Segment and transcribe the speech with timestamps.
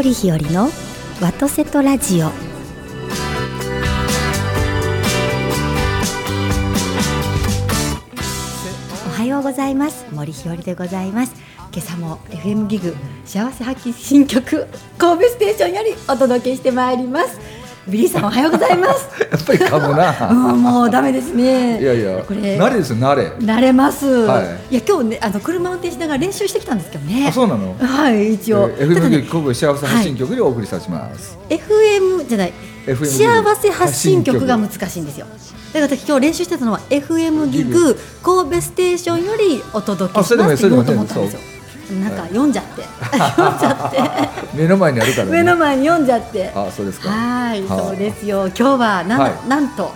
[0.00, 0.70] 森日和の
[1.20, 2.28] 和とせとラジオ。
[2.28, 2.30] お
[9.10, 10.06] はようございます。
[10.10, 11.34] 森日和でございます。
[11.70, 12.96] 今朝も FM ギグ
[13.26, 17.38] 幸せ発揮新曲神戸ステーションよりお届けしてまいります。
[17.90, 19.08] ビリーさんおはようございます。
[19.30, 20.30] やっぱり噛むな。
[20.30, 21.80] うんもうダメですね。
[21.80, 23.26] いやいや、これ慣れですよ、慣れ。
[23.40, 24.40] 慣れます、は
[24.70, 24.74] い。
[24.74, 27.26] い、や今日ねあの車運転しながら練習してきたんですけどね。
[27.28, 27.74] あ、そうなの？
[27.78, 31.36] はい一応、えー FM ね局神戸幸せ発信局でお送りさせます。
[31.48, 32.52] FM じゃない。
[32.86, 35.26] 幸せ発信曲が難しいんですよ。
[35.72, 41.40] だから私今日練習してたのは FM ギグ神戸ステーションよりお届けしますって言おうと思ったんですよ
[41.92, 43.98] なんか読んじゃって、読んじゃって
[44.56, 45.32] 目の前にあるから、ね。
[45.32, 47.08] 目の前に読んじゃってあ、そうですか。
[47.08, 49.92] はいはあそうですよ今日はなん,、はいなんと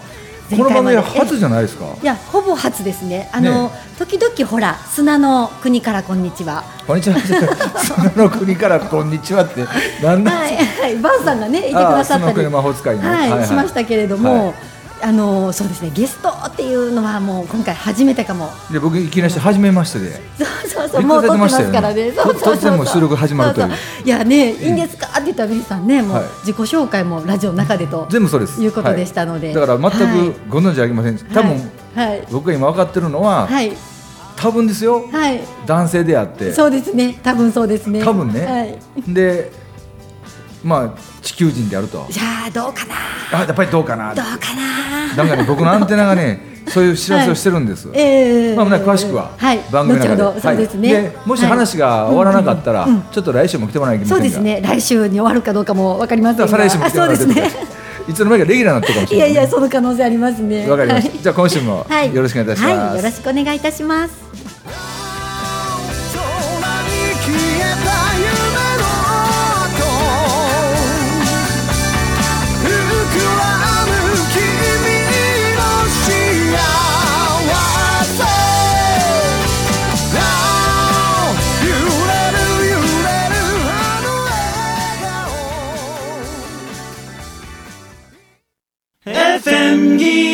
[0.51, 1.87] この番組初じゃないですか。
[2.03, 7.17] いやほぼ初ですねあのね時々ほら砂の国からこんにちはこんにちは。
[7.23, 9.65] その国からこんにちはって。
[10.03, 12.33] なんなんはい、はい、バンさんがね、いてくださったり。
[12.33, 14.47] あーその国魔法使いのはい、しましたけれども。
[14.49, 14.74] はい
[15.07, 18.49] あのそうですねゲストっていうのはもう今回初めてかも。
[18.73, 22.11] で僕いきなり初めましてで、そうそうそうもう撮ってますからね。
[22.11, 23.71] そうそうそう突然もう収録始まるという。
[24.07, 25.09] いやねいいんですか？
[25.09, 26.25] って言ったらビリーさんねもうはい。
[26.47, 28.63] 自己紹介もラジオの中でと全部そうです。
[28.63, 29.49] いうことでしたので。
[29.49, 29.55] はい。
[29.57, 31.19] だから全くご存知ありません。
[31.19, 31.53] 多分、
[31.95, 32.27] はいはい。
[32.33, 33.73] 僕が今分かってるのは、はい。
[34.37, 35.07] 多分ですよ。
[35.13, 35.43] はい。
[35.67, 36.51] 男性であって。
[36.53, 37.21] そうですね。
[37.23, 38.03] 多分そうですね。
[38.03, 38.47] 多分ね。
[38.47, 38.79] はい。
[39.13, 39.53] で、
[40.65, 42.07] まあ地球人であると。
[42.11, 42.95] じゃあどうかな。
[43.33, 44.15] あ、やっぱりどうかな。
[44.15, 45.15] どうかな。
[45.15, 47.89] なんかね、僕のアンテナがね、そういう知らせをしてるんです。
[47.93, 49.61] ええまあ、ね、詳しくは、はい。
[49.71, 50.23] 番組の中で。
[50.23, 50.95] 後ほどそうですね。
[50.95, 54.35] はいでもし話が終わらなかったら、ちょっと来週も来てもらわないけませんが。
[54.35, 54.67] そうですね。
[54.67, 56.47] 来週に終わるかどうかもわかりませんが。
[56.47, 57.75] だから再来週も来てもらわなきゃいけないあそうですね。
[58.09, 59.29] いつの間にかレギュラーになってるかもしいれない。
[59.35, 60.69] やいやその可能性ありますね。
[60.69, 61.11] わかりました。
[61.11, 61.23] はい。
[61.23, 62.79] じゃあ今週もはいよろしくお願いいたします。
[62.79, 64.94] はい、よろしくお願いいたします
[89.45, 90.34] FM ギ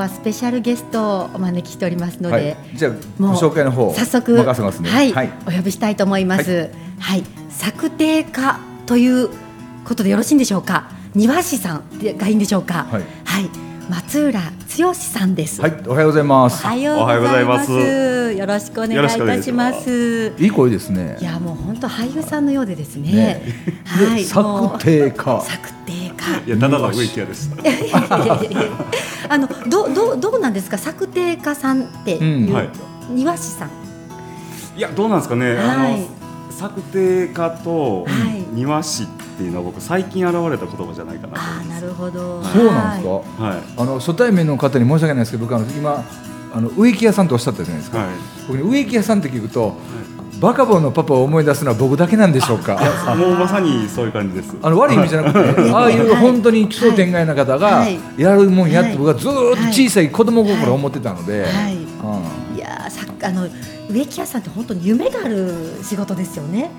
[0.00, 2.56] はスペシャルゲストをお招きしておりますので、はい。
[2.74, 4.90] じゃあごもう紹介の方早速任せますね。
[4.90, 5.30] はい、はい。
[5.46, 9.30] お呼びしたいと思いますはい、策定家という
[9.84, 10.90] ことでよろしいんでしょうか？
[11.14, 12.86] 庭師さんがいいんでしょうか？
[12.90, 13.02] はい
[13.88, 14.40] 松浦
[14.78, 15.82] 剛さんです、はい。
[15.84, 16.64] おはようございまおす。
[16.64, 21.24] はようございますよろしくお願いいたしいしまますいい声ですねい。
[21.24, 23.10] やもう本当俳優さんのようでですね。
[23.10, 23.42] ね
[23.84, 24.22] はい。
[24.22, 26.09] で策定家策定家。
[26.46, 27.50] いや、ただの植木屋です。
[29.28, 30.78] あのどうどうどうなんですか？
[30.78, 32.68] 策定家さんっていう、うんはい
[33.10, 33.70] 庭師さん。
[34.76, 35.56] いや、どうなんですかね？
[35.58, 36.06] あはいの
[36.50, 42.42] 策定家とはい庭師っていうのは僕最近現れた言葉じゃないかなとああなるほど。
[42.44, 43.10] そうなんですか？
[43.44, 46.04] ははいあの初対面の方に申し訳ないですけど、僕あの今
[46.54, 47.98] あの植木屋さんとおっしゃったじゃないですか。
[47.98, 48.08] はい
[48.48, 49.76] 僕ね植木屋さんって聞くと、
[50.40, 52.78] バカボンのパパを思い出すのは僕だけなんでしょうか？
[53.16, 54.56] もうまさにそういう感じです。
[54.62, 57.98] あの悪い意味じゃなくて、 ああいう本当に奇想天外な方がはい。
[58.16, 58.98] やるもんやって、はい。
[58.98, 62.58] 僕はずーっと小さい子供心を思ってたので、はい。
[62.58, 63.48] やーさあの
[63.90, 66.70] 植木屋さんって本当に夢がある仕事ですよね。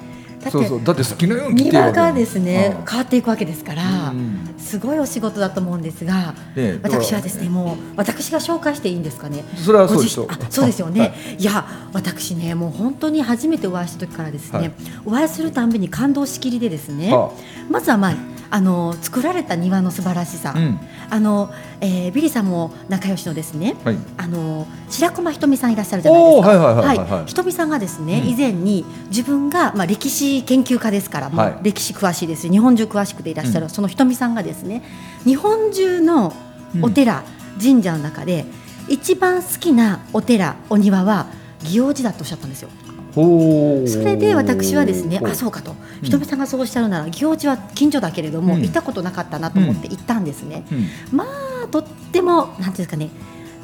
[0.43, 0.83] だってそうそう。
[0.83, 2.85] だって好きなように庭がですねうん。
[2.85, 4.09] 変わっていくわけですから。
[4.09, 4.55] うん。
[4.57, 6.33] すごいお仕事だと思うんですが、
[6.81, 9.43] 私はですねもう私が紹介していいんですかね？
[9.55, 11.43] それはそうでしょそうですよね、、はい。
[11.43, 14.71] や私ねもう本当に初めてお会いした時からですね、はい。
[15.05, 17.31] お会いするたんびに感動しきりでですね、は
[17.69, 18.15] まずはまあ
[18.53, 20.79] あの作られた庭の素晴らしさ、うん。
[21.09, 23.97] あの、えービリーさんも仲良しのですね、はい。
[24.17, 26.49] あの白駒ひとみさんいらっしゃるじゃないですか。
[26.49, 28.29] はいひとみさんがですね、うん。
[28.29, 31.59] 以前に自分がまあ歴史研究家ですから、もうはい。
[31.63, 33.69] 歴史詳しいです日本中詳しくていらっしゃる、うん。
[33.69, 34.83] そのひとみさんがですね
[35.23, 36.33] 日本中の
[36.81, 37.23] お寺、
[37.61, 38.45] 神社の中で
[38.89, 41.27] 一番好きなお寺お庭は
[41.63, 42.69] 祇王寺だとおっしゃったんですよ。
[43.13, 45.75] それで私はですねあそうかと。
[46.01, 48.61] ひとみさんがそうおっしゃるなら祇王寺は近所だけれども、うん。
[48.61, 50.65] 行ったことなかったなと思って行ったんですね。
[50.71, 51.17] うん。
[51.17, 51.25] ま
[51.63, 53.09] あとってもなんていうんですかね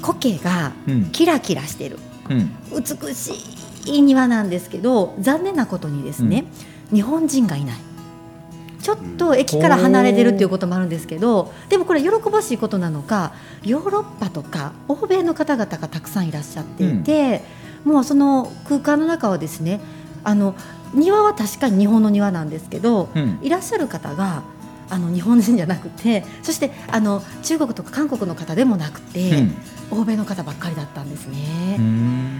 [0.01, 1.05] 苔がうん。
[1.11, 1.97] キラキラしてる。
[2.29, 2.51] うん。
[2.71, 3.31] 美し
[3.85, 6.45] い庭なんですけど残念なことにですね、
[6.93, 7.77] 日本人がいない。
[8.81, 13.33] ちょっと駅から離れてるっていうこともあるんですけどでもこれ喜ばしいことなのか
[13.65, 17.41] ヨーロッパとか欧米の方々がたくさんいらっしゃっていて、
[17.87, 19.79] もうその空間の中はですね
[20.23, 20.55] あの
[20.93, 23.39] 庭は確かに日本の庭なんですけど、うん。
[23.41, 24.43] いらっしゃる方が
[24.89, 29.47] あの日本人じゃなくてそしてあの中国とか韓国の方でもなくて、
[29.91, 31.77] 欧米の方ばっかりだったんですね。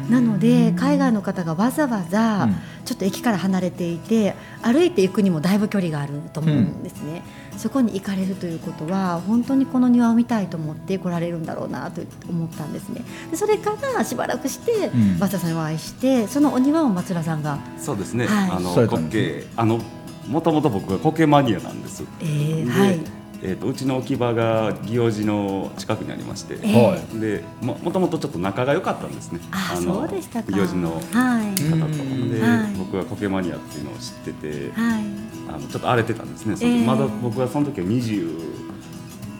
[0.09, 2.55] なので海外の方がわざわざうん。
[2.85, 7.21] ちょっと駅から離れていて歩いていくにもだいぶ距離があると思うんですね、
[7.57, 13.01] そこに行かれるということは本当にこの庭を見たいと思って来られるんだろうなと思ったんですね。
[13.31, 15.19] でそれからしばらくしてん。
[15.19, 18.51] 松田さんにお会いしてそのお庭を松田さんが、そうですね、はい。
[18.51, 19.79] あのそうやったんです苔あの
[20.27, 22.03] もともと僕が苔マニアなんです。
[22.21, 26.81] えーではいえー、とうちの置き場が祇王寺の近くにありまして、えー。
[26.81, 27.19] はい。
[27.19, 29.39] でももともとちょっと仲が良かったんですね。
[29.51, 32.73] あの祇王寺の方と、で、はい。
[32.77, 35.03] 僕は苔マニアっていうのを知ってて、はい。
[35.49, 36.85] あのちょっと荒れてたんですね、えー。
[36.85, 38.57] まだ僕はその時は20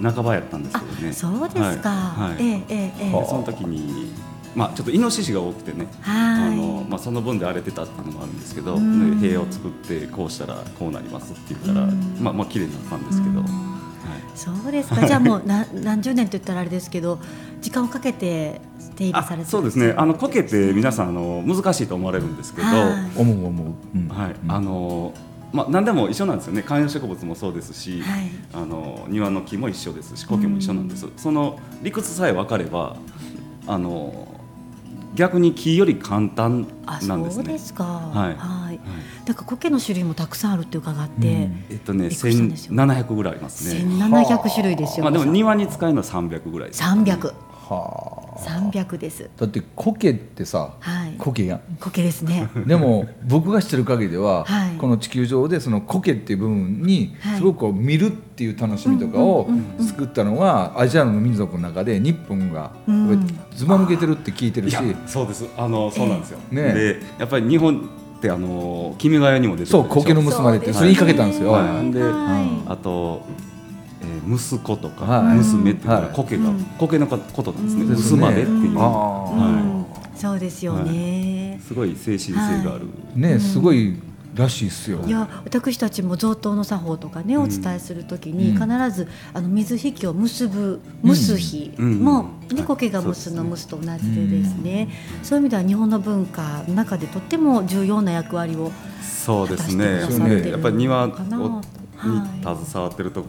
[0.02, 1.10] 半ばやったんですけどね。
[1.10, 2.34] あそうですか、はい。
[2.36, 2.44] はい。
[2.44, 4.14] ええええええはでその時に、
[4.56, 6.54] まあ、ちょっとイノシシが多くてね、はい。
[6.54, 9.20] あのまあ、その分で荒れてたっていうのもあるんですけど、うん。
[9.20, 12.18] で塀を作ってこうしたらこうなりますって言ったら、うん。
[12.22, 13.42] まあまあ綺麗になったんですけど、
[14.38, 15.06] そうですか。
[15.06, 17.20] じゃあもうな何十年と言ったらあれですけど
[17.60, 18.62] 時間をかけて
[18.96, 19.94] 手入れされてあそうですね。
[19.98, 22.74] あの苔って皆さんあの難しいと思われるんですけど、は
[23.18, 23.20] い。
[23.20, 24.08] 思う思う、うん。
[24.08, 24.32] はい。
[24.32, 24.52] うん。
[24.52, 25.14] あの
[25.52, 26.62] まあ、何でも一緒なんですよね。
[26.62, 28.30] 観葉植物もそうですし、はい。
[28.54, 32.98] あの庭の木も一緒ですし苔も一緒なんです、その理屈さえ分かれば
[33.66, 34.28] あの
[35.18, 37.44] 逆に木より簡単あなんですね。
[37.44, 37.84] そうですか。
[37.84, 38.36] はい。
[38.38, 38.80] はい。
[39.26, 41.66] だから苔の種類もたくさんあるって伺って、うん。
[41.70, 43.82] えっとね、びっくりしたんですよ1700ぐらいありますね。
[43.84, 47.34] 1700種類ですよ、まあでも皆庭に使えるのは300ぐらいです、さん300
[47.70, 48.40] はあ。
[48.40, 49.30] 300です。
[49.38, 51.16] だって苔ってさはい。
[51.18, 51.62] 苔やん。
[51.80, 52.50] 苔ですね。
[52.66, 54.78] でも僕が知ってる限りでは、はい。
[54.78, 57.38] この地球上でその苔っていう部分にはい。
[57.38, 59.86] すごくこう見るっていう楽しみとかをうんうんうんうん。
[59.86, 63.28] 作ったのはアジアの民族の中で日本がうん。
[63.56, 65.46] ずば抜けてるって聞いてるし、いやそうです。
[65.58, 66.56] あのそうなんですよ、ええ。
[66.56, 71.52] ねでやっぱり日本ってあの君が代にも出てるそう苔の結ばれってそれ言いかけたんですよ。
[71.52, 71.92] はい。
[71.92, 72.72] ではい。
[72.72, 73.26] あと、
[74.02, 75.38] えー息子とか、はい。
[75.38, 76.12] 娘っていうのははい。
[76.14, 76.64] 苔が、うん。
[76.78, 79.86] 苔のことなんですね、娘までっていう、あうん。
[80.16, 82.34] そうですよね、すごい精神性
[82.64, 83.96] がある、あねすごい
[84.36, 85.00] らしいっすよ。
[85.06, 87.44] いや私たちも贈答の作法とかね、うん。
[87.44, 88.70] お伝えするときにうん。
[88.70, 92.58] 必ずあの水引きを結ぶ結日うんも、うん。
[92.58, 94.90] ね苔が結の結と同じでですね、
[95.24, 98.72] そういう意味では日本の文化の中でとっても重要な役割を
[99.02, 101.62] そうですね果たしてくださってるでやっぱり庭には
[102.04, 102.64] い。
[102.66, 103.26] 携わってると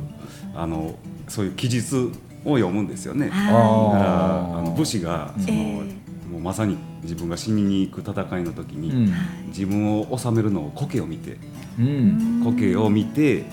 [0.61, 0.97] あの
[1.29, 2.11] そういう記述
[2.45, 3.29] を読むんですよね。
[3.29, 5.99] はいだからあの武士がその、え
[6.31, 9.15] もうまさに自分が死にに行く戦いの時に、うん。
[9.49, 11.37] 自分を治めるのを苔を見て
[11.79, 12.43] うん。
[12.45, 13.45] 苔を見て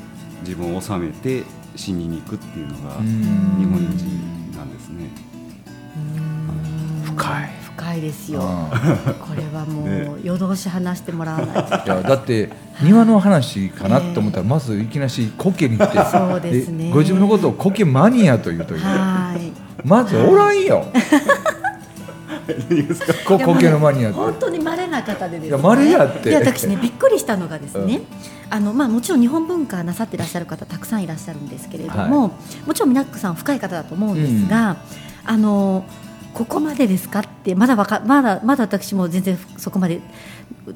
[0.42, 1.44] 自分を治めて
[1.76, 3.06] 死にに行くっていうのがうん。
[3.06, 5.10] 日本人なんですね。
[7.06, 7.65] 深い。
[7.76, 8.40] 深いですよ。
[8.42, 8.70] あ
[9.20, 10.02] これはもね。
[10.02, 11.62] う夜通し話してもらわないと。
[11.62, 12.50] ーいやだって
[12.82, 15.98] 庭の話かなと思ったらまずいきなし苔に行って。
[16.06, 16.92] そうですね。
[16.92, 18.80] ご自分のことを苔マニアというという。
[18.80, 19.52] はい。
[19.88, 20.86] まずおらんよ。
[23.26, 24.18] こ苔のマニアって。
[24.18, 25.48] 本当に稀な方でですね。
[25.48, 26.30] いや稀やって。
[26.30, 28.02] いや私ねびっくりしたのがですね、
[28.50, 32.32] あのまあもちろん日本文化なさってらっしゃる方たくさんいらっしゃるんですけれども、
[32.66, 34.78] もちろん皆さん深い方だと思うんですが、
[35.26, 35.86] あの
[36.36, 37.22] ここまでですか？
[37.22, 40.02] ってまだわかまだまだ私も全然そこまで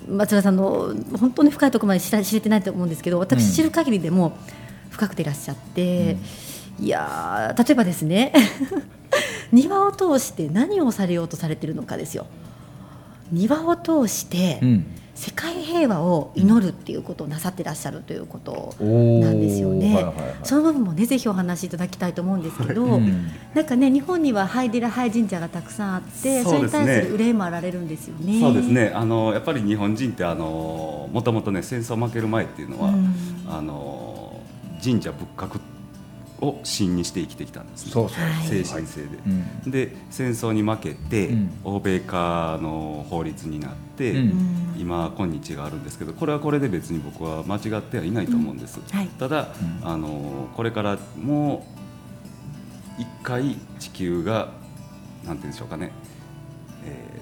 [0.07, 4.37] 松田さんの本当に深いところまで知ら知れてないと思うんですけど私知る限りでも
[4.89, 6.17] 深くていらっしゃって、
[6.79, 8.33] いやー例えばですね
[9.51, 12.25] 庭を通して何をされようとされてるのかですよ。
[13.31, 14.85] 庭を通して、うん
[15.19, 19.93] 世界平和を祈るっていうことをなさってらっしゃるということなんですよね。
[19.93, 20.35] はいはいはい。
[20.43, 23.27] その部分もねぜひお話しいただきたいと思うんですけど、うん。
[23.53, 28.39] なんかね日本にはハイデラハイ神社がたくさんあってそ,、れに対する憂いもあられるんですよね。
[28.39, 28.93] そうですね。
[28.95, 33.13] あのやっぱり日本人ってあのもともとね戦争負ける前っていうのは、うん。
[33.45, 34.39] あの
[34.81, 35.59] 神社仏閣
[36.41, 37.91] を神にして生きてきたんですね。
[37.91, 38.23] そうそう。
[38.23, 38.47] はい。
[38.47, 39.07] 精神性で。
[39.65, 39.71] うん。
[39.71, 41.51] で戦争に負けて、うん。
[41.63, 44.75] 欧米化の法律になって、うん。
[44.77, 49.07] 今今日があるんですけどこれはこれで別に僕は間違ってはいないと思うんです、はい。
[49.07, 49.49] ただ、
[49.81, 49.87] うん。
[49.87, 51.65] あのこれからも
[52.97, 54.49] う一回地球が
[55.25, 56.08] なんて言うんでしょうかね、えー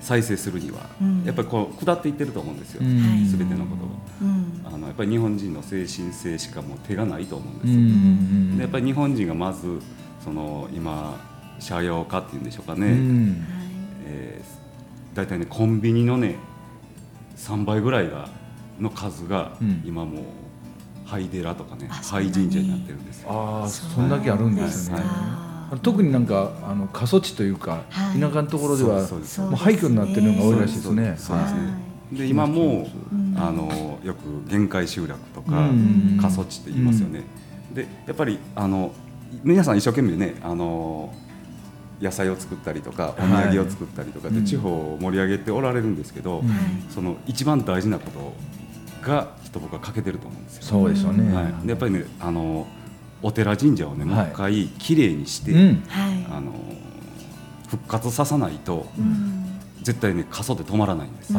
[0.02, 1.24] 再生するには、うん。
[1.24, 2.88] やっぱりこう下っていってると思うんですよ、うん。
[2.88, 3.92] はい全てのことが。
[4.22, 9.80] うんあのやっぱり日本人の精神性しかもう手がないと思うんです、うんうんでやっぱり日本人がまず
[10.24, 11.20] その今
[11.60, 13.46] 社用化っていうんでしょうかね、うん。
[14.06, 16.36] えー、大体ねコンビニのね
[17.36, 18.30] 3倍ぐらいが
[18.80, 19.84] の数がうん。
[19.86, 20.24] 今もう
[21.06, 23.30] 灰寺とかねあ灰神社になってるんですよ。
[23.32, 24.98] ああそんだけあるんですね
[25.82, 28.20] 特になんかあの過疎地というか、はい。
[28.20, 31.16] 田舎のところではもう廃墟になってるのが多いらしいですね。
[31.18, 31.38] そう
[32.18, 33.36] で今もうん。
[33.38, 36.18] あのよく限界集落とかうん。
[36.22, 37.24] 過疎地って言いますよね、
[37.74, 38.92] でやっぱりあの
[39.44, 41.14] 皆さん一生懸命ねあの
[42.02, 46.44] 野菜を作ったりとかお土産を作ったりとかで、はい地方を盛り上げておられるんですけど、
[46.90, 48.34] その一番大事なこと
[49.08, 50.64] がきっと僕は欠けてると思うんですよ。
[50.64, 52.68] そうですよね、はい、でやっぱりねあの
[53.22, 55.54] お寺神社をねもうはい一回きれいにして、
[56.30, 56.54] あの
[57.68, 59.44] 復活ささないとうん。
[59.84, 61.34] 絶対ね過疎で止まらないんです。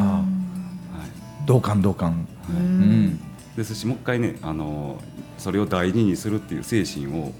[1.45, 2.63] 同感同感、ういはい。
[2.63, 3.19] うん。
[3.55, 4.99] ですしもう一回ねあの
[5.37, 7.31] それを大事にするっていう精神を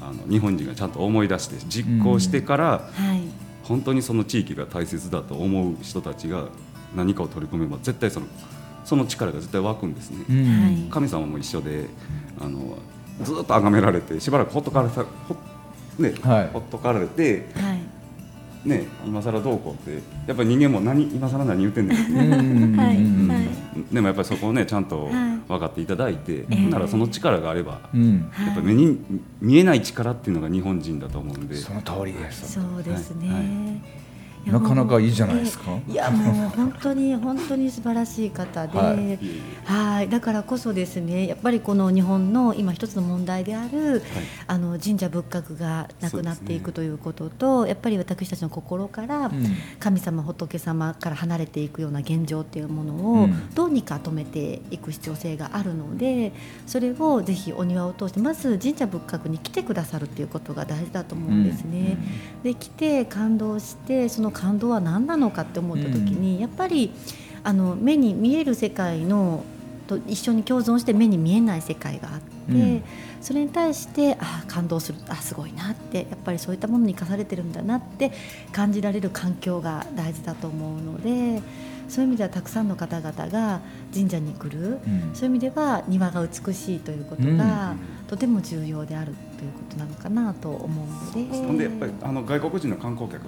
[0.00, 3.22] あの日本人がちゃんと思い出して実行してから、はい。
[3.64, 6.48] 本当にその地域が大切だと思う人たちが
[6.96, 8.26] 何かを取り組めば絶対その
[8.84, 10.88] その力が絶対湧くんですね。
[10.90, 11.86] 神様も一緒で
[12.40, 12.78] あの
[13.22, 15.36] ずっと崇められてしばらくほっとかれたほ,、
[15.98, 16.48] ねはい。
[16.52, 17.80] ほっとかれて、はい。
[18.68, 23.46] ね、今更どうこうってやっぱり人間も何今更何言ってんねんって、うんはいうんはい
[23.90, 25.40] でもやっぱりそこをねちゃんとはい。
[25.48, 26.56] 分かっていただいて、ええ。
[26.68, 28.30] ならその力があれば、うん。
[28.30, 28.98] はいやっぱり目に
[29.40, 31.56] 見えない力っていうのが日本人だと思うんで。
[31.56, 32.52] その通りです。
[32.52, 33.99] そうですね、はい
[34.46, 35.78] なかなかいいじゃないですか。
[35.88, 38.96] えいやもう本当に本当に素晴らしい方で、は
[39.64, 40.08] はい。
[40.08, 44.02] だからこそですねやっぱりこの日本の今一つの問題である、
[44.46, 49.56] あの神社仏閣がなくなっていくということと、やっぱり私たちの心からうん。
[49.78, 53.54] 神様仏様から離れていくような現状っていうものをうん。
[53.54, 56.32] どうにか止めていく必要性があるので
[56.66, 61.98] それをぜひお庭を通してまず神社仏閣に来てくださるっていうことが大事だと思うんですね。
[62.42, 66.92] で来て感動してその感動は何なのかって思った時に、やっぱり
[67.42, 69.44] あの目に見える世界の
[69.86, 72.82] と一緒に共存して目に見えない世界があって、うん。
[73.20, 78.12] それに対してあ感動するあすごいなってやっぱりそういったものに生かされてるんだなって
[78.50, 81.42] 感じられる環境が大事だと思うので
[81.90, 83.60] そういう意味ではたくさんの方々が
[83.92, 85.10] 神社に来る、うん。
[85.12, 87.74] そういう意味では庭が美しいということが、
[88.06, 91.46] とても重要であるということなのかなと思うので。
[91.46, 93.22] ほんでやっぱりあの外国人の観光客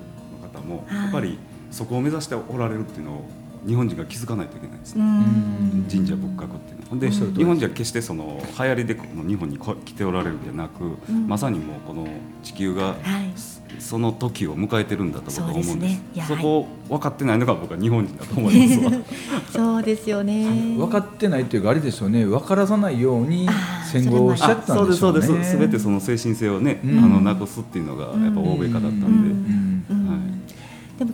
[0.62, 1.02] もはい。
[1.02, 1.38] やっぱり
[1.70, 3.28] そこを目指しておられるっていうのを
[3.66, 5.04] 日本人が気づかないといけないですね。
[5.04, 5.86] うん。
[5.90, 6.82] 神社仏閣っていうの。
[6.82, 11.28] はほんで日本人は決してその流行りでこの日本にこ来ておられるんじゃなく、うん。
[11.28, 12.08] まさにもうこの
[12.42, 13.32] 地球がはい。
[13.78, 15.72] その時を迎えてるんだと僕は思うんです。
[15.72, 16.24] そうですね。
[16.28, 18.80] そこを分かってないのが僕は日本人だと思います。
[18.80, 19.02] わ
[19.50, 20.76] そうですよね。
[20.76, 22.26] 分かってないっていうかあれですよね。
[22.26, 23.48] 分からさないように
[23.90, 25.12] 戦後をしちゃったんでしょうね。
[25.12, 25.58] そうですそうです。
[25.58, 26.98] 全てその精神性をね、うん。
[26.98, 30.01] あのなくすっていうのがやっぱ欧米化だったんで、うん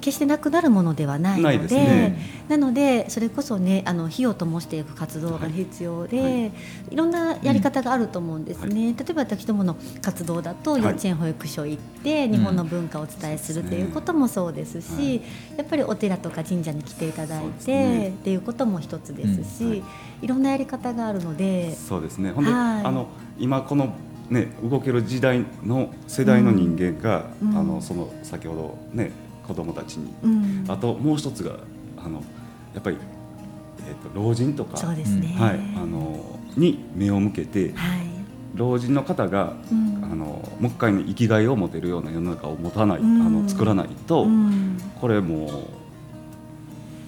[0.09, 2.17] 決してなくなるものではないのでね。
[2.49, 6.53] なのでそれこそねあの火を灯していく活動が必要で、はい。
[6.91, 10.83] い、ろんなやり方があると思うんですね、例えば私どもの活動だとい。
[10.83, 15.15] 幼稚園保育所行って日本の文化をお伝えするっていうこともそうですし、はい。
[15.59, 18.09] やっぱりお寺とか神社に来ていただいて、ね。
[18.09, 19.71] っていうことも一つですし、うん。
[19.71, 19.83] はい。
[20.23, 22.31] い、ろんなやり方があるのでそうですね。
[22.31, 22.85] ほんで、はい。
[22.85, 23.95] あの今この
[24.31, 27.57] ね動ける時代の世代の人間が、うん。
[27.59, 30.65] あのその先ほどね子供たちに、うん。
[30.69, 31.57] あともう一つが
[31.97, 32.23] あの
[32.75, 32.99] やっぱり、
[33.89, 34.77] えー、と老人とか。
[34.77, 38.09] そうですね、はい、あのに目を向けてはい。
[38.55, 40.05] 老人の方が、うん。
[40.05, 43.23] あのもう一回ね生きがいを持てるような世の中を持たない、うん。
[43.23, 44.79] あの作らないと、うん。
[45.01, 45.51] これもう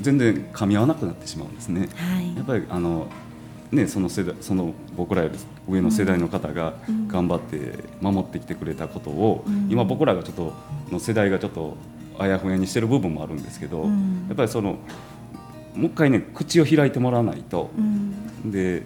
[0.01, 1.89] 全然噛み合わなくなってしまうんですね。
[1.97, 2.35] はい。
[2.37, 3.07] やっぱりあの
[3.73, 7.09] ねその世代その僕らより上の世代の方がうん。
[7.09, 9.69] 頑張って守ってきてくれたことを、うん。
[9.71, 10.53] 今僕らがちょっと
[10.91, 11.77] の世代がちょっと
[12.19, 14.27] あやふやにしてる部分もあるんですけど、うん。
[14.29, 14.79] やっぱりその
[15.75, 18.51] もう一回ね口を開いてもらわないとう、ん。
[18.51, 18.85] で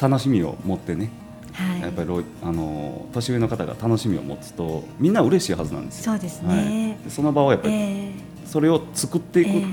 [0.00, 1.10] 楽しみを持ってね
[1.52, 1.80] はい。
[1.82, 6.12] やっぱり老あの年上の方が楽しみを持つとみんな嬉しいはずなんですよ。
[6.12, 6.48] そうですね。
[6.48, 6.62] は
[7.02, 8.12] い、でその場をやっぱり、え
[8.46, 9.64] それを作っていくっえ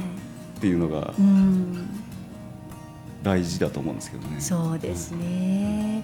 [0.58, 1.90] えていうのがえうん。
[3.24, 4.40] 大事だと思うんですけどね。
[4.40, 6.04] そうですね。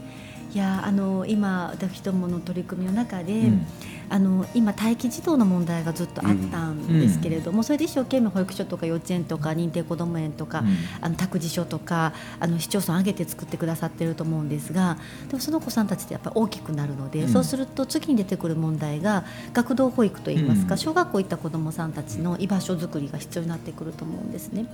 [0.54, 3.66] いやあの今私どもの取り組みの中で、うん
[4.10, 10.76] あの今待機児童の問題がずっとあったんですけれども、それで一生懸命保育所とか幼稚園とか認定こども園とか、うん。
[11.02, 14.98] あの託児所とかあの市町村挙げて作ってくださってると思うんですが
[15.28, 17.30] でもその子さんたちってやっぱり大きくなるので、うん。
[17.30, 24.66] そうすると次に出てくる問題が学童保育といいますか、うん小学校行った子どもさんたちの居場所づくりが必要になってくると思うんですね。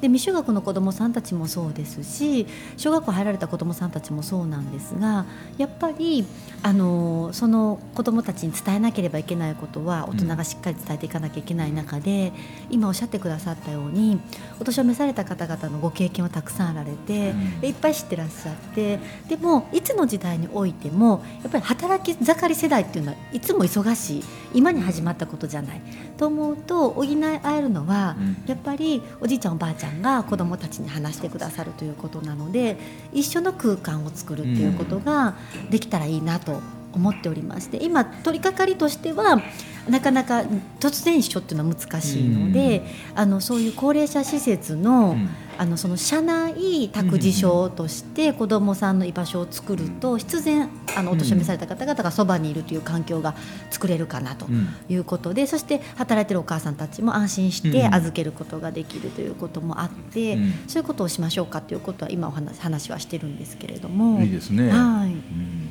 [0.00, 5.26] で未就学の子どもさんたちもそうでですし小学校入られた子どもさんたちもそうなんですが
[5.58, 6.24] やっぱり
[6.62, 12.32] あのその子どもたちに伝えなければいけないことは大人がしっかり伝えていかなきゃいけない中で、
[12.70, 14.20] 今おっしゃってくださったように
[14.60, 17.30] お年を召された方々のご経験はたくさんあられて、
[17.62, 17.68] うん。
[17.68, 25.80] いっぱい知ってらっしゃってでもいつの時代においてもやっぱり働き盛り世代っていうのはいつも忙しい今に始まったことじゃない
[26.16, 28.36] と思うと補い合えるのは、うん。
[28.46, 32.76] やっぱりおじいちゃんおばあちゃんが子どもたちに話してくださるということなので
[33.12, 35.34] 一緒の空間を作るっていうことが
[35.70, 36.60] できたらいいなと
[36.94, 39.42] 思っておりまして今取り掛かりとしては
[39.88, 40.44] なかなか
[40.80, 42.82] 突然一緒っていうのは難しいので、
[43.14, 45.28] あのそういう高齢者施設の,、うん。
[45.56, 53.36] あのその社内託児所として子どもさんの居場所を作ると必然あのお年を召された方々がそばにいるという環境が
[53.70, 54.68] 作れるかなとうん。
[54.88, 60.52] いうことでそして働いてるお母さんたちも安心して預けることができるということもあって、うん。
[60.66, 64.20] そういうことをしましょうかということは今お話話はしてるんですけれども。
[64.22, 64.70] いいですね。
[64.70, 65.08] はい。
[65.08, 65.63] うんうん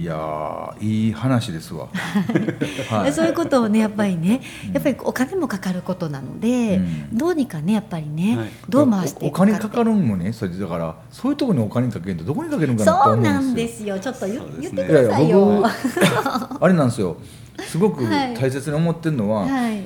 [0.00, 1.88] いやーいい話ですわ。
[2.88, 3.12] はい。
[3.12, 4.40] そういうことをねやっぱりね
[4.72, 6.80] やっぱりお金もかかることなので、う
[7.14, 7.18] ん。
[7.18, 8.48] どうにかねやっぱりね、はい。
[8.66, 9.42] どう回しておおいくか。
[9.42, 13.98] って金かかるんもねそれだからそういうところにお金かけるとどこにかけるんかなとそう思なんでうんですよ。
[13.98, 15.64] ちょっと言,、ね言ってくださいよ。
[16.58, 17.18] あれなんですよ。
[17.68, 18.34] すごくはい。
[18.34, 19.84] 大切に思ってるのは、はい、え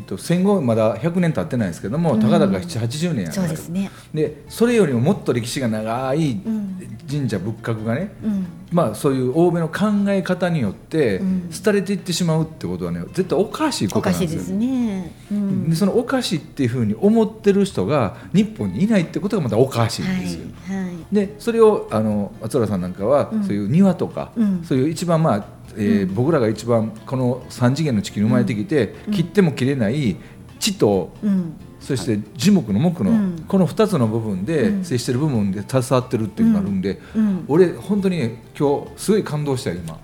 [0.00, 2.20] っと、戦後まだ100年経ってないですけども、うん。
[2.20, 3.90] たかだか780年やそうですね。
[4.14, 6.70] でそれよりももっと歴史が長いうん。
[7.10, 11.50] 神社仏閣がね、うん、まあ、そういう欧米の考え方によってうん。
[11.64, 15.12] 廃れていってしまうってことはね絶対おかしいこおとなんですよかしいですね。
[15.32, 15.70] うん。
[15.70, 20.40] でそのおかしいっていうふうに思ってる人が日本にいないってことがまたおかしいんですよ。
[20.68, 20.94] はいはい。
[21.12, 23.44] でそれをあの松浦さんなんかは、うん。
[23.44, 24.62] そういう庭とか、うん。
[24.64, 25.44] そういう一番まあ、
[25.76, 26.14] えーうん。
[26.14, 29.14] 僕らが一番この3次元の地球に生まれてきて、うん。
[29.14, 30.16] 切っても切れない
[30.60, 31.54] 地とうん。
[31.80, 33.44] そして樹木の木の、うん。
[33.48, 34.84] この2つの部分で、うん。
[34.84, 37.44] 接してる部分で携わってるっていうのがあるんで、うん。
[37.48, 39.98] 俺本当にね今日すごい感動したよ今。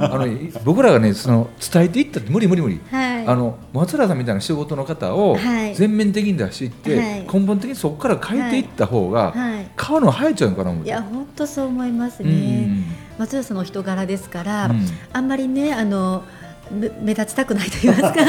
[0.00, 3.26] あのい僕らがねその伝えていったって無理無理無理、はい。
[3.26, 5.74] あの松浦さんみたいな仕事の方をはい。
[5.74, 7.20] 全面的に出していって、はい。
[7.22, 9.66] 根本的にそこから変えていった方が、はい。
[9.78, 10.84] 変わるの早いんちゃうのかな思。
[10.84, 12.84] いや本当そう思いますうんね。
[13.18, 14.86] 松浦さんのお人柄ですから、うん。
[15.12, 18.24] あんまりねあのめ目立ちたくないと言いますか、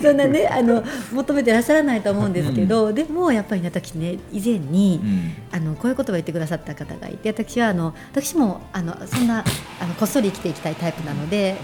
[0.00, 5.32] そんなねあの求めてらっしゃらないと思うんですけど、でもやっぱりね私ね以前に、うん。
[5.50, 9.44] あのこういう言葉を言ってくださった方がいて私はあの私もあのそんな
[9.80, 11.56] あのこっそり生きていきたいタイプなので、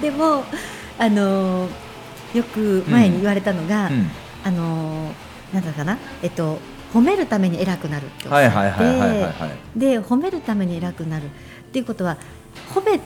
[0.00, 0.44] でも
[0.98, 1.68] あの
[2.32, 4.10] よく前に言われたのが、うん。
[4.44, 5.10] あの
[5.54, 6.58] なんだかなえっと
[6.92, 11.28] 褒めるために偉くなるっておっしはいゃってで褒めるために偉くなるっ
[11.72, 12.18] ていうことは
[12.74, 13.00] 褒め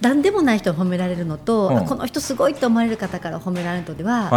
[0.00, 1.78] 何でもない人を褒められるのと、うん。
[1.78, 4.30] あこの人すごいと思われる方から褒められるのでは、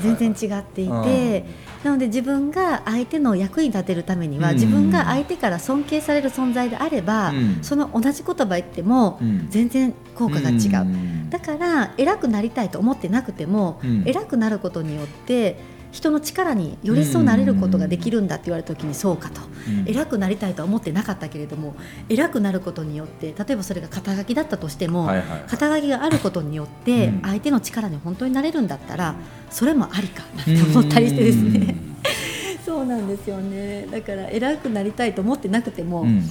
[0.00, 1.44] 全然違っていて、
[1.82, 4.54] なので自分が相手の役に立てるためには、うん。
[4.54, 7.58] 自分が相手から尊敬される存在であれば、うん。
[7.62, 9.46] その同じ言葉言ってもうん。
[9.48, 11.30] 全然効果が違う、ん。
[11.30, 14.02] だから偉くなりたいと思ってなくても、うん。
[14.06, 19.88] 偉くなることによって人の力によりそうなれることができるんだって言われた時にそうかと、うん。
[19.88, 21.74] 偉くなりたいとは思ってなかったけれども
[22.08, 27.22] 偉くなることによって例えばそれが肩書きだったとしても、はいはい肩書きがあることによってうん。
[27.22, 29.16] 相手の力に本当になれるんだったら
[29.50, 31.74] それもありかなって思ったりしてですね。
[32.64, 33.88] そうなんですよね。
[33.90, 36.22] だから偉くなりたいと思ってなくても、うん。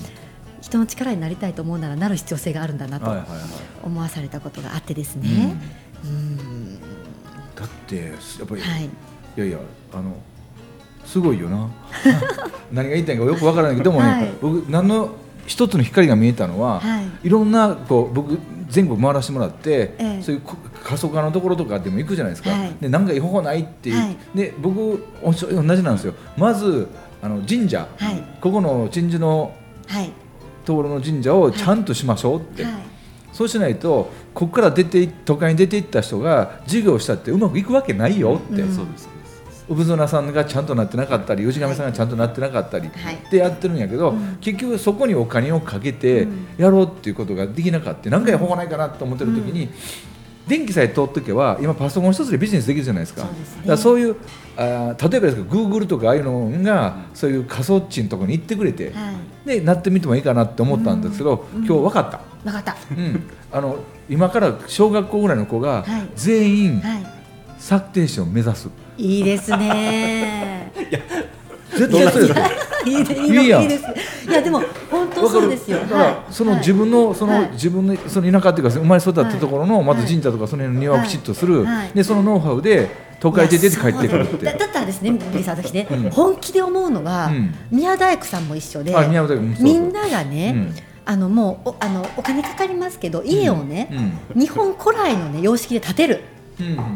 [0.62, 3.39] 人の力になりたいと思うならなる必要性があるんだなとはいはいはい。
[3.84, 5.56] 思わされたことがあってですね。
[6.06, 6.80] うん。
[7.56, 8.12] だってや
[8.45, 8.89] っぱり、はい
[9.38, 9.60] いやいや
[9.93, 10.15] あの
[11.06, 11.69] すごいよな。
[12.73, 14.34] 何が言いたいかよくわからないけどでもね、はい。
[14.41, 15.12] 僕何の
[15.45, 17.28] 一つの光が見えたのは、はい。
[17.28, 20.21] い、ろんなこう僕全国回らせてもらって、ええ。
[20.21, 22.76] そういうこ過疎化のところとかでも行くじゃないですか、はい。
[22.82, 24.17] でなんかいい方法ないっていう、はい。
[24.36, 26.13] で僕おし同じなんですよ。
[26.36, 26.88] まず
[27.21, 28.21] あの神社、はい。
[28.41, 29.54] ここの鎮守の
[29.88, 30.12] はい。
[30.65, 32.73] ところの神社をちゃんとしましょうって、はい。
[33.32, 38.76] そうしないとここから出てい都会に出ていった人が事業したってうまくいくわけないよって、うん。
[38.76, 39.10] そうです
[39.69, 43.15] 産園さんがちゃんとなってなかったり氏神さんがちゃんとなってなかったりはい。
[43.15, 44.38] ってやってるんやけど、うん。
[44.39, 46.47] 結局そこにお金をかけてうん。
[46.58, 49.69] やろうっていうことができなかった何かや方法ないかなと思ってる時に、
[50.47, 53.21] 電気さえ通っとけば今パソコン一つでビジネスできるじゃないですか。
[53.21, 53.38] そうね。
[53.58, 54.15] だからそういう
[54.56, 59.12] あー例えばですけど Google とかああいうのがそういう仮想地のところに行ってくれて、は
[59.45, 59.47] い。
[59.47, 61.65] でなってみてもいいかなって思ったんですけど、うん。
[61.65, 62.21] 今日分かった。
[62.43, 62.75] 分かった。
[62.89, 66.10] うん、あの今から小学校ぐらいの子がはい。
[66.15, 67.06] 全員はい。
[67.60, 70.71] 策定士を目指す、いいですね。
[71.71, 72.45] 絶対そうですよ。
[72.86, 73.83] いいでいいのいいやんいいです
[74.29, 75.79] いやでも本当そうですよ。
[75.79, 76.15] だから、はい。
[76.29, 77.49] その自分のその、はい。
[77.51, 79.86] 自分のその田舎っていうか生まれ育ったところの、はい。
[79.86, 81.91] まず神社とかその辺の庭をきちっとする、はい。
[81.93, 86.10] でそのノウハウで都会で出て帰ってくるってだだったらですねビさん私ね、うん。
[86.10, 87.53] 本気で思うのは、うん。
[87.71, 88.95] 宮大工さんも一緒で
[89.60, 90.75] みんながね、うん。
[91.05, 93.89] あのもうおあのお金かかりますけど家をね、
[94.36, 94.41] うん。
[94.41, 96.23] 日本古来のね様式で建てる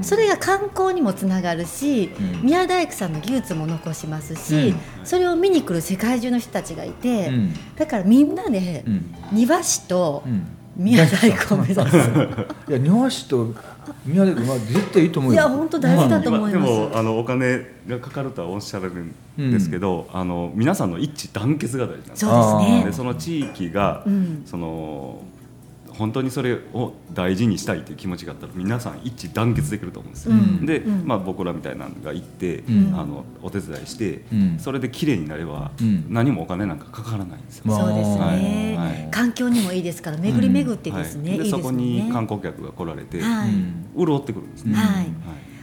[0.02, 2.41] それが観光にもつながるし、うん。
[2.43, 5.06] 宮大工さんの技術も残しますし、うん。
[5.06, 7.54] それを見に来る世界中の人たちがいて、うん。
[7.76, 9.15] だからみんなでうん。
[9.32, 10.58] 庭師とうん。
[10.76, 11.97] 宮大工を目指す、
[12.69, 13.54] いや庭師と
[14.06, 15.41] 宮大工まあ絶対いいと思うよ。
[15.41, 16.54] いや本当大事だと思います。
[16.54, 19.13] でもあのお金がかかるとはおっしゃるん
[19.52, 22.84] ですけど、あの皆さんの一致団結が大事なんですそうですあね。
[22.86, 24.43] でその地域が、うん。
[24.45, 25.21] その
[26.02, 30.66] 本当にそれを大事にしたいという気持ちがあったら皆さん一致団結できると思うんですよ、うん。
[30.66, 31.06] で、うん。
[31.06, 33.00] まあ、僕らみたいなのが行って、うん。
[33.00, 34.58] あのお手伝いして、うん。
[34.58, 36.06] それで綺麗になれば、うん。
[36.10, 37.80] 何もお金なんかかからないんですよ、まあ。
[37.82, 38.94] そうですね、はい。
[38.94, 39.12] はい。
[39.12, 43.20] 環境にもいいですから巡り巡ってですね、そこにね観光客が来られて、
[43.96, 45.08] 潤ってくるんですね、はい。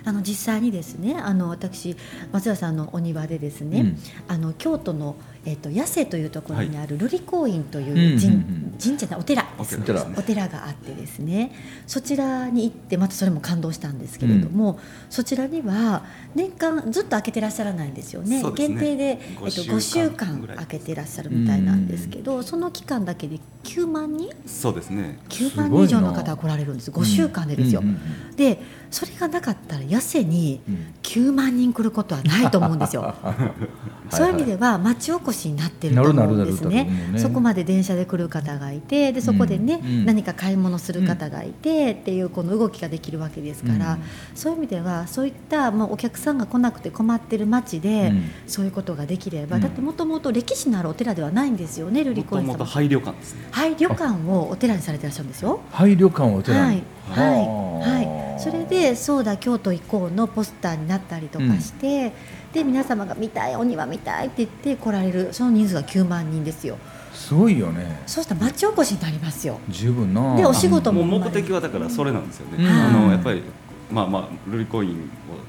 [0.05, 1.95] あの実際にですねあの私
[2.33, 3.99] 松田さんのお庭でですね、うん。
[4.29, 9.45] あの京都の、えっと八瀬というところにある瑠璃光院といううん神,、社のお寺。
[9.59, 10.15] お寺お寺ですね。
[10.19, 11.53] お寺があってですね。
[11.87, 14.79] そちらに行ってまたそれも感動したんですけれども、
[15.11, 18.43] そちらには年間ずっと開けてらっしゃらないんですよね。
[18.43, 18.51] ね。
[18.53, 24.31] 限定で、えっと、5週間5週間ぐらい開けてらっしゃるみたいなんですけど、その期間だけで9万人？
[24.47, 25.19] そうですね。
[25.29, 26.91] 9万人以上の方が来られるんです。
[26.91, 27.81] 5週間でですよ。
[27.81, 27.99] うんうん
[28.37, 30.95] でそれがなかったら八瀬にうん。
[31.03, 33.15] 9万人来ることはないと思うんですよ。
[34.11, 36.85] そういう意味では町おこしになってると思うんですね。
[37.13, 37.19] ね。
[37.19, 39.89] そこまで電車で来る方がいてでそこでね、うん。
[39.89, 40.07] うん。
[40.07, 44.03] 何か買い物する方がいて、っていうこの動きができるわけですから、うん。
[44.35, 48.31] そういう意味ではそういった、まあ、お客さんが来なくて困ってる町で、うん。
[48.47, 49.63] そういうことができれば、うん。
[49.63, 53.49] だってもともと歴史のあるお寺ではないんですよね瑠璃光院様もと廃旅館ですね。
[53.51, 55.61] はい旅館をお寺にされてらっしゃるんですよ。
[55.73, 56.77] 廃旅館をお寺はい。
[56.77, 57.91] に、はい、はあ。
[57.91, 62.13] はい、それでそうだ京都行こうのポスターになったりとかして、
[62.53, 66.79] で皆様が見たいお庭見たいって言って来られるその人数が9万人ですよ。
[67.13, 68.03] すごいよね。
[68.07, 69.59] そうしたら町おこしになりますよ。
[69.69, 70.37] 十分な。
[70.37, 72.67] でお仕事も目的はだからそれなんですよね、うん。
[72.67, 73.43] あはいのやっぱり
[73.91, 74.95] まあまあルリコインを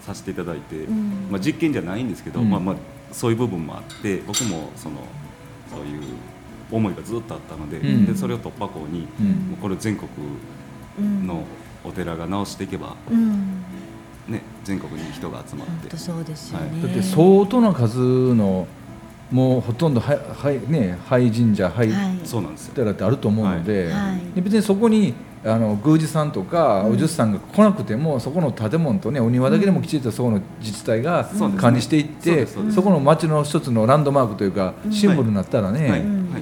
[0.01, 1.29] させていただいて、ん。
[1.29, 2.49] まあ、実験じゃないんですけど、うん。
[2.49, 2.75] まあまあ
[3.11, 4.97] そういう部分もあって僕もその
[5.71, 6.01] そういう
[6.71, 8.05] 思いがずっとあったので,、うん。
[8.05, 9.27] でそれを突破口に、うん。
[9.51, 10.09] もうこれ全国
[10.99, 11.27] うん。
[11.27, 11.43] の
[11.83, 13.63] お寺が直していけば、うん。
[14.27, 15.95] ね、全国に人が集まって。
[15.97, 16.81] そうですよね、はい。
[16.83, 18.67] だって相当な数の
[19.31, 22.19] もうほとんどはいはいね廃神社廃はい。
[22.23, 22.75] そうなんですよ。
[22.75, 24.35] 寺ってあると思うので,、はい。
[24.35, 25.13] で別にそこに
[25.45, 26.91] あの宮司さんとかうん。
[26.93, 34.91] お術さんが来なくても、そこの建物とねお庭だけでもきちっとそこの自治体が管理していって、そこの町の一つのランドマークというか、うん。
[34.91, 36.01] シンボルになったらね、はい。
[36.01, 36.41] うんはい。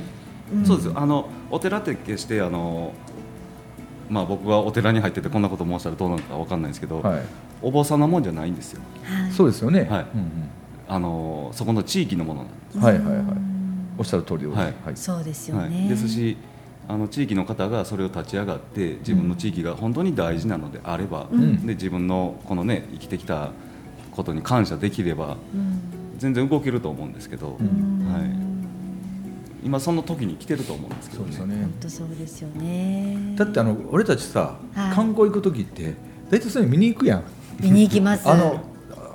[0.54, 0.65] うん。
[0.65, 0.93] そうですよ。
[0.95, 2.93] あのお寺って決してあの、
[4.09, 7.21] まあ、僕がお寺に入っててこんなこと申したらどうなのかわかんないですけど、はい。
[7.61, 8.81] お坊さんなもんじゃないんですよ。
[9.03, 9.31] はい。
[9.31, 10.05] そうですよね、はい。
[10.13, 10.49] うん
[10.89, 13.15] あのそこの地域のものなんでうんはいはいはい。
[13.15, 13.95] うん。
[13.97, 14.95] おっしゃる通りでございはい。
[14.95, 16.37] そうですす、よね、はい、ですし
[16.87, 21.65] あの地域の方がそれを立ち上がって自分の地域が本当に大事なのであれば、うん。
[21.67, 23.51] で自分のこのね生きてきた
[24.11, 25.81] ことに感謝できればうん。
[26.17, 28.11] 全然動けると思うんですけど、うん。
[28.11, 28.46] はい、
[29.67, 31.36] 今その時に来てると思うんですけどね。
[31.36, 31.62] そうですよね。
[31.62, 33.34] 本当そうですよね。
[33.36, 34.95] だってあの俺たちさ、はい。
[34.95, 35.93] 観光行く時って
[36.32, 37.23] 大体それ見に行くやん。
[37.60, 38.30] 見に行きます。
[38.30, 38.62] あの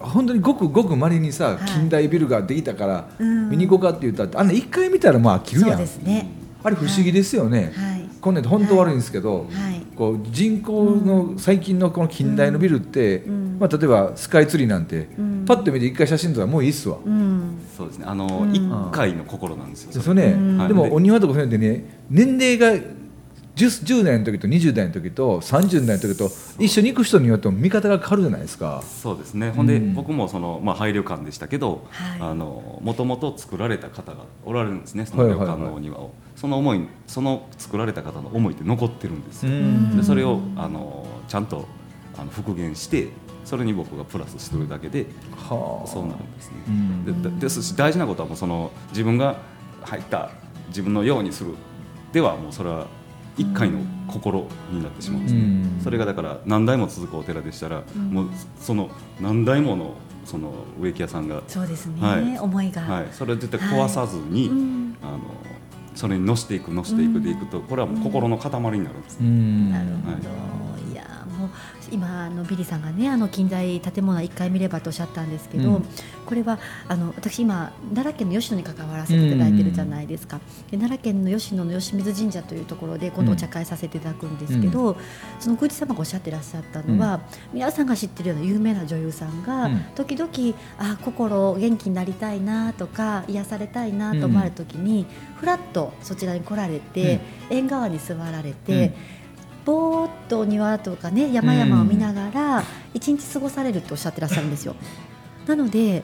[0.02, 1.64] 本当にごくごくまれにさ、はい。
[1.64, 3.48] 近代ビルができたから、うん。
[3.48, 6.28] 見に行こうかって言ったってあんな一回見たらまあ飽きるそうやんですね。
[6.62, 8.08] あれ不思議ですよね、はい。
[8.20, 9.80] こんなん本当悪いんですけど、はい。
[9.96, 15.44] こう人口の最近のこの近代のビルって、うんまあ、例えばスカイツリーなんて、うん。
[15.46, 17.58] パッと見て一回写真撮ったらもういいっすわ、うん。
[17.76, 18.06] そうですね。
[18.08, 18.52] あの、うん。
[18.52, 20.66] 一回の心なんですよですよね、うん。
[20.66, 22.84] でもお庭とかそういうのでね年齢が 10,
[23.54, 28.82] 10代の時と20代の時と30代の時と一緒に行く人によっても見方が変わるじゃないですか。
[28.82, 29.50] そうですね。
[29.50, 29.94] ほんで、うん。
[29.94, 32.20] 僕もその、まあ、廃旅館でしたけど、はい。
[32.20, 35.48] あのもともと作られた方がおられるんですねその旅はいはい。
[35.50, 39.96] はい館のお庭を、その思いその作られた方の思いって残ってるんですよ、うん。
[39.96, 41.68] でそれをあのちゃんと
[42.18, 43.08] あの復元して
[43.44, 45.86] それに僕がプラスしてるだけではあ。
[45.86, 47.22] そうなるんですね、うん。
[47.22, 49.36] ででですし大事なことはもうその自分が
[49.82, 50.30] 入った
[50.68, 51.54] 自分のようにする
[52.12, 52.86] ではもうそれは
[53.36, 55.80] 一回の心になってしまうんですね、うん。
[55.82, 58.28] それがだから何代も続くお寺でしたら、もう
[58.60, 62.38] その何代ものその植木屋さんが、そうですね、はい。
[62.38, 64.96] 思いが、はい、それを絶対壊さずに、うん。
[65.02, 65.18] あの
[65.94, 69.70] それに乗していく乗していくでいくとこれはもう心の塊になるんです、うん。
[69.70, 70.61] なるほど、、はい
[71.90, 75.86] 今あのビリーさんがねあの近代建物は1回見ればとおっしゃったんですけど、うん。
[76.26, 80.38] これはあの私今奈良県の吉野に関わらせていただいてるじゃないですか、
[80.70, 84.96] で奈良県の吉野の吉水神社というところで今度お茶会させていただくんですけど、
[85.40, 87.20] その宮司様がおっしゃってらっしゃったのは、
[87.52, 89.84] 皆さんが知ってるような有名な女優さんが、うん。
[89.94, 90.30] 時々
[90.78, 98.94] あ心元気になりたいなとか癒されたいなと思われる時に、ふらっとそちらに来られて、縁側に座られて、
[99.64, 104.74] ぼーっとお庭とかね山々を見ながら一日過ごされるっておっしゃってらっしゃるんですよ。
[105.46, 106.02] なので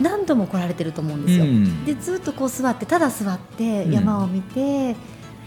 [0.00, 1.44] 何度も来られてると思うんですよ。
[1.44, 4.94] うんでずっとこう座ってただ座ってうん山を見て、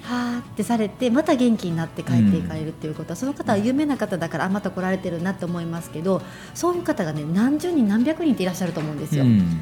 [0.03, 6.21] はーってされてまた元気になって帰っていかれるっていうことは、その方は有名な方だからあまた来られてるなと思いますけど
[6.55, 9.23] そういう方がね何十人何百人っていらっしゃると思うんですよ。
[9.23, 9.59] うん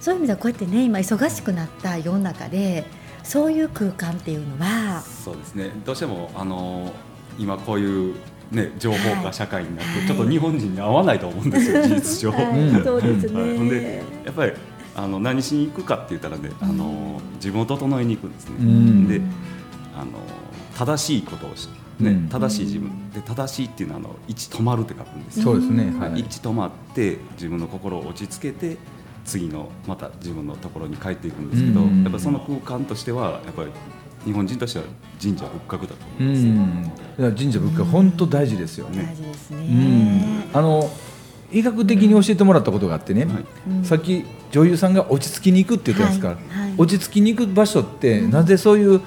[0.00, 2.84] そういう意味ではこうやってね今忙しくなった世の中で
[3.22, 6.92] そういう空間っていうのはそうですねどうしてもあの
[7.38, 8.14] 今こういう、
[8.50, 9.24] ね、情報はい。
[9.24, 10.06] 化社会になって、はい。
[10.06, 12.32] ちょっと日本人に合わないと思うんですよ、事実上。
[12.32, 12.44] はい。
[12.58, 12.84] うん。
[12.84, 13.58] そうですね、はい。
[13.58, 14.52] ほんでやっぱり
[14.94, 18.56] あの何しに行くかって言ったらね、あの自分を整えに行くんですね。
[18.58, 19.08] うん。
[19.08, 19.20] で
[19.94, 20.12] あの
[20.76, 21.68] 正しいことをし、
[22.00, 22.28] ねうん。
[22.28, 23.10] 正しい自分。
[23.10, 25.44] で正しいっていうのはあの一止まるって書くんですよ。
[25.44, 25.84] そうですね。
[25.84, 26.00] うん。
[26.00, 26.20] はい。
[26.20, 28.76] 一致止まって自分の心を落ち着けて
[29.24, 32.02] 次のまた自分のところに帰っていくんですけど、うん。
[32.02, 33.70] やっぱりその空間としてはやっぱり
[34.26, 34.84] 日本人としては
[35.22, 36.44] 神社仏閣だとう思います。
[36.44, 36.82] ん。
[36.82, 39.04] だから神社仏閣本当大事ですよね。
[39.04, 39.58] 大事ですね、
[40.52, 40.58] うん。
[40.58, 40.90] あの
[41.52, 43.84] 医学的に教えてもらったことがあってね、はいうん。
[43.84, 46.28] さっき女優さんが落ち着きに行くって言ったんですか。
[46.30, 46.68] ら、はい。
[46.70, 46.74] はい。
[46.76, 49.00] 落ち着きに行く場所って、なぜそういう、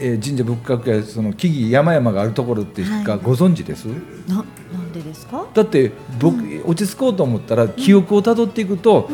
[0.00, 3.20] えー神社仏閣やその木々山々があるところっていうかはい。
[3.22, 3.86] ご存知です、
[4.26, 5.46] ななんでですか？
[5.54, 9.08] だって僕、落ち着こうと思ったら記憶をたどっていくと、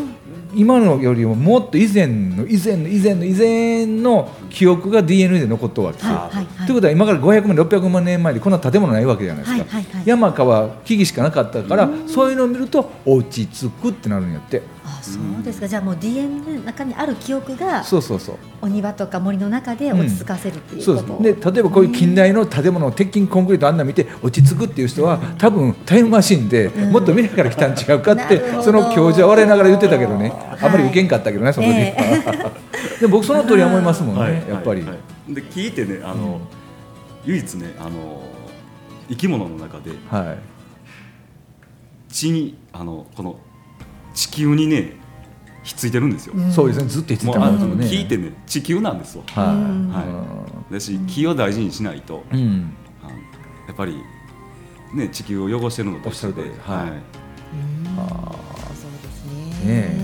[0.54, 5.98] 今のよりももっと以前の以前の以前の以前の記憶が DNA で残ったわけ。
[5.98, 6.14] ですよ。
[6.14, 6.66] はいはいはい。
[6.66, 10.02] ということは今から500万600万年前にこんな建物ないわけじゃないですか、はいはいはい。
[10.06, 15.68] 山川木々しかなかったから、そういうのを見ると落ち着くってなるんやってあそうですか。
[15.68, 18.36] じゃあもう DNA の中にある記憶がそうそうそう。
[18.62, 21.40] お庭とか森の中で落ち着かせるっていうそうこと、です。
[21.40, 31.96] で例えばこういう近代の建物鉄筋コンクリートあんな見て落ち着くっていう人は多分タイムマシンでもっと未来から来たん違うかって、その教授は笑いながら言ってたけどね、あんまり受けんかったけどねそこで、え
[33.00, 34.32] でも僕その通り思いますもんね、はい。
[34.48, 34.90] やっぱり、はい。
[34.90, 34.96] は
[35.28, 35.34] い。
[35.34, 36.40] で聞いてねあの、
[37.24, 38.22] 唯一ねあの
[39.08, 40.38] 生き物の中ではい。
[42.12, 43.36] 地にあのこの
[44.20, 44.92] 地球にね
[45.62, 46.34] ひっついてるんですよ。
[46.36, 46.52] うん。
[46.52, 46.88] そうですね。
[46.88, 47.86] ずっと言ってもうあのたもんね。
[47.86, 49.24] 聞いてね地球なんですわ。
[49.28, 49.88] はい、うん。
[49.88, 50.02] は
[50.70, 50.72] い。
[50.74, 52.38] だし気を大事にしないと、や
[53.72, 54.02] っぱり
[54.94, 56.42] ね地球を汚してるのと一緒で。
[56.42, 56.50] はい。
[56.50, 57.00] うん。
[57.98, 58.32] あ
[58.74, 59.24] そうです
[59.64, 59.96] ね。
[59.96, 59.99] ね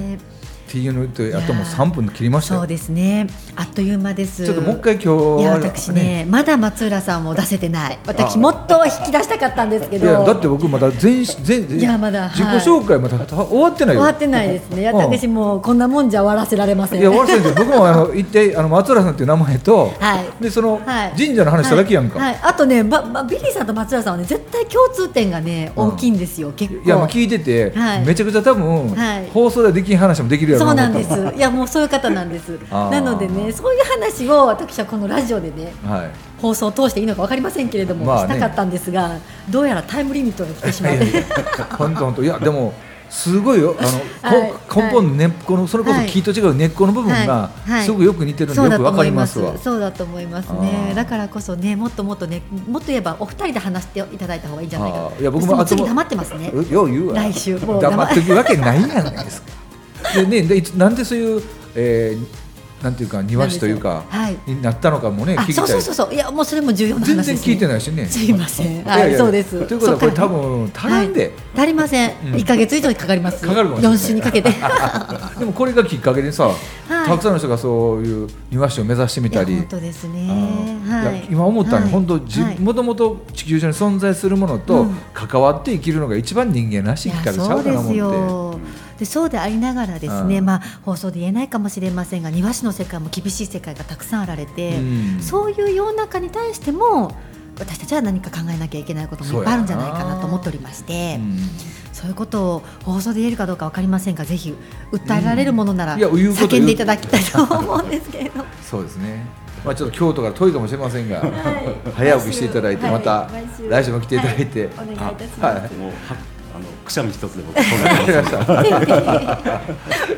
[0.66, 2.61] っていうのとあともう3分切りましたよ。
[2.61, 3.29] そうですね。
[3.55, 4.44] あっという間です。
[4.44, 7.98] ちょっともう一回今日いやは私ねまだ松浦さんも出せてない。
[8.05, 10.07] 私もっと引き出したかったんですけど。
[10.07, 14.00] いやだって僕まだ全全いやまだ自己紹介まだ終わってないよ。
[14.02, 14.81] 終わってないですね。
[14.81, 14.98] いやうん。
[14.98, 17.00] 私もうこんなもんじゃ終わらせられません。
[17.00, 20.42] いや、悪いです僕もあの一体あの松浦さんっていう名前と、はい。
[20.42, 21.12] でそのはい。
[21.16, 22.18] 神社の話しただけやんか。
[22.18, 22.35] はい。
[22.35, 22.40] はい。
[22.42, 26.85] あとね、ばばビリーさんと松浦さんはね絶対共通点がねうん大きいんですよ、結構。
[26.85, 28.05] いやもう聞いてて、はい。
[28.05, 29.31] めちゃくちゃ多分、はい。
[29.33, 31.11] 放送ではできん話もできるそうなんです。
[31.37, 32.59] いやもうそういう方なんです。
[32.71, 36.11] なのでねそういう話を私はこのラジオでねたはい。
[36.40, 38.35] 放送を通していいのか分かりませんけれども、まあね。
[38.35, 39.12] したかったんですが
[39.49, 41.25] どうやらタイムリミットが来てしまって。
[41.79, 42.25] 本当本当。
[42.25, 42.73] いやでも
[43.09, 43.77] すごいよ。
[43.79, 43.88] あの、
[44.40, 47.85] はいこ根本の根っこのそれこそ木と違う根っこの部分がはいはい。
[47.85, 49.55] すごくよく似てるそうだとのでよくわかりますすわ。
[49.57, 50.49] そうだと思います。
[50.51, 50.90] あね。
[50.92, 50.95] ー。
[50.95, 56.51] だからこそねもっともっとねもっと言えばお二人で話していただいた方がいいんじゃないかいや僕も次黙ってますね。
[56.53, 57.14] うよう言うわ。
[57.14, 57.59] 来週。
[57.59, 59.65] もう黙っとくわけないやないですか。
[60.16, 61.42] でねでなんでそういう、
[61.74, 62.26] えー、
[62.83, 64.37] なんていうか庭師というか、はい。
[64.46, 65.64] になったのかもねあ聞きたい。
[65.64, 66.14] そうそうそうそう。
[66.14, 68.07] いやもうそれも重要な話です、ね、全然聞いてないしね。
[68.07, 68.85] すいません。
[68.85, 69.66] はいいそうです。
[69.66, 72.38] ということはこれ多分足らんで、足りません、うん。
[72.38, 73.40] 一ヶ月以上にかかります。
[73.40, 73.98] かかるかもしれない。
[73.98, 74.50] 4週にかけて。
[75.38, 77.09] でもこれがきっかけでさ、い。
[77.09, 79.55] たくさんの人がそういう庭師を目指してみたり。
[79.55, 80.29] 本当ですね。
[80.87, 81.26] はい。
[81.31, 81.90] 今思ったの、はい。
[81.90, 82.61] 本当じはい。
[82.61, 84.96] もともと地球上に存在するものとうん。
[85.14, 88.86] 関わって生きるのが一番人間らしい生き方ちゃそうかな思って。
[88.96, 94.82] よでそうでありながらですね、うんまあ、放送で言えないかもしれませんが庭師の世界も厳しい世界がたくさんあられて、う
[95.18, 97.14] んそういう世の中に対しても
[97.59, 101.38] 私たちは何か考えなきゃいけないこともいっぱいあるんじゃないかなと思っておりましてうん
[101.92, 104.54] そういうことを放送で言えるかどうか分かりませんがぜひ
[104.92, 108.44] 訴えられるものならうん叫んでいただきたいと思うんですけれど。
[108.62, 109.24] そうですね。
[109.64, 111.24] まあちょっと京都から遠いかもしれませんが、
[111.94, 113.30] 早起きしていただいて、はいまた
[113.68, 115.72] 来週も来ていただいて、はいお願いいたしますはい。
[115.74, 115.92] もう
[116.87, 117.59] くしゃみ一つで僕。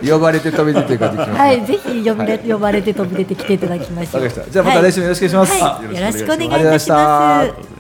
[0.09, 0.98] 呼ばれて飛び出て。
[0.98, 7.77] はい、ぜひ呼ばれ、呼ばれて飛び出てきていただきましじゃあまた来週もよろしくお願いしますはいよろしくお願いいたします。